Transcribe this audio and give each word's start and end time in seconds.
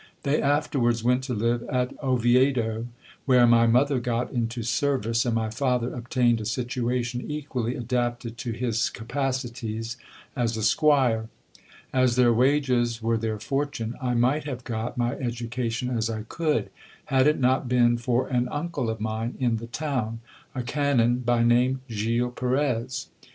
They 0.23 0.41
afterwards 0.41 1.03
went 1.03 1.23
to 1.25 1.35
live 1.35 1.61
at 1.69 1.93
Oviedo, 2.03 2.87
where 3.25 3.45
my 3.45 3.67
mother 3.67 3.99
got 3.99 4.31
into 4.31 4.63
service, 4.63 5.27
and 5.27 5.35
my 5.35 5.51
father 5.51 5.93
obtained 5.93 6.41
a 6.41 6.45
situation 6.45 7.29
equally 7.29 7.75
adapted 7.75 8.35
to 8.39 8.51
his 8.51 8.89
capacities 8.89 9.97
as 10.35 10.57
a 10.57 10.63
squire. 10.63 11.29
As 11.93 12.15
their 12.15 12.33
wages 12.33 12.99
were 13.03 13.15
their 13.19 13.37
fortune, 13.39 13.93
I 14.01 14.15
might 14.15 14.45
have 14.45 14.63
got 14.63 14.97
my 14.97 15.11
education 15.17 15.95
as 15.95 16.09
I 16.09 16.23
could, 16.23 16.71
had 17.05 17.27
it 17.27 17.39
not 17.39 17.69
been 17.69 17.99
for 17.99 18.27
an 18.27 18.47
uncle 18.49 18.89
of 18.89 18.99
mine 18.99 19.35
in 19.39 19.57
the 19.57 19.67
town, 19.67 20.21
a 20.55 20.63
canon, 20.63 21.19
by 21.19 21.43
name 21.43 21.81
Gil 21.87 22.31
Perez. 22.31 23.09